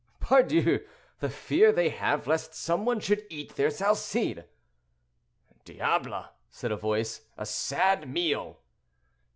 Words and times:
"Pardieu! 0.19 0.79
the 1.19 1.29
fear 1.29 1.71
they 1.71 1.89
have 1.89 2.25
lest 2.25 2.55
some 2.55 2.85
one 2.85 2.99
should 2.99 3.23
eat 3.29 3.55
their 3.55 3.69
Salcede." 3.69 4.45
"Diable!" 5.63 6.25
said 6.49 6.71
a 6.71 6.75
voice, 6.75 7.21
"a 7.37 7.45
sad 7.45 8.09
meal." 8.09 8.57